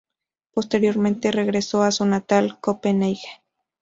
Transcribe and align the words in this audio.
Posteriormente 0.55 1.31
regresó 1.31 1.83
a 1.83 1.91
su 1.91 2.03
natal 2.05 2.57
Copenhague. 2.59 3.21